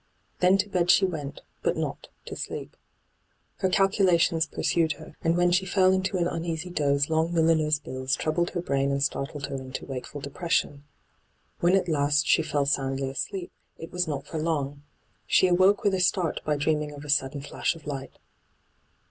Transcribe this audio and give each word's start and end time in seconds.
Then 0.39 0.57
to 0.57 0.67
bed 0.67 0.89
she 0.89 1.05
went, 1.05 1.41
but 1.61 1.77
not 1.77 2.07
to 2.25 2.35
sleep. 2.35 2.75
Her 3.57 3.69
calculations 3.69 4.47
pursued 4.47 4.93
her, 4.93 5.15
and 5.21 5.37
when 5.37 5.51
she 5.51 5.63
fell 5.67 5.91
into 5.93 6.17
an 6.17 6.25
uneasy 6.27 6.71
doze 6.71 7.07
long 7.07 7.31
milliners' 7.31 7.77
bills 7.79 8.15
troubled 8.15 8.49
her 8.55 8.63
brain 8.63 8.89
and 8.89 9.03
startled 9.03 9.45
her 9.45 9.57
into 9.57 9.85
wakeful 9.85 10.19
depression. 10.19 10.85
When 11.59 11.75
at 11.75 11.87
last 11.87 12.25
she 12.25 12.41
fell 12.41 12.65
soundly 12.65 13.11
asleep, 13.11 13.51
it 13.77 13.91
was 13.91 14.07
not 14.07 14.25
for 14.25 14.39
long. 14.39 14.81
She 15.27 15.45
awoke 15.45 15.83
with 15.83 15.93
a 15.93 15.99
start 15.99 16.41
by 16.43 16.57
dreaming 16.57 16.93
of 16.93 17.05
a 17.05 17.07
sudden 17.11 17.41
flash 17.41 17.75
of 17.75 17.85
light. 17.85 18.17